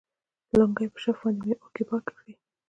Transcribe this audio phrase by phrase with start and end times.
[0.47, 2.33] د لونگۍ په شف باندې مې اوښکې پاکې کړي.